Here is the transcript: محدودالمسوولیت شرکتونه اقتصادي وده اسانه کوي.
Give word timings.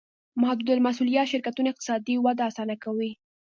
محدودالمسوولیت 0.41 1.25
شرکتونه 1.33 1.67
اقتصادي 1.69 2.15
وده 2.17 2.43
اسانه 2.49 2.75
کوي. 2.83 3.11